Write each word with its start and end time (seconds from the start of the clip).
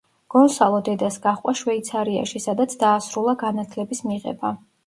გონსალო 0.35 0.79
დედას 0.87 1.17
გაჰყვა 1.25 1.53
შვეიცარიაში, 1.59 2.43
სადაც 2.49 2.75
დაასრულა 2.85 3.39
განათლების 3.47 4.05
მიღება. 4.11 4.57